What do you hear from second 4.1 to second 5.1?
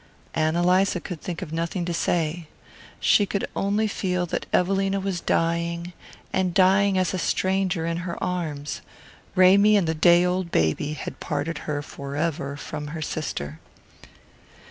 that Evelina